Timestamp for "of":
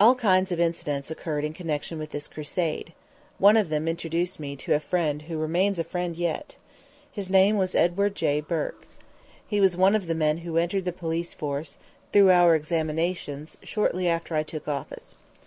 0.50-0.58, 3.58-3.68, 9.94-10.06